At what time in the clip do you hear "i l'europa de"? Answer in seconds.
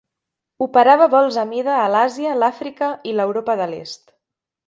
3.13-3.71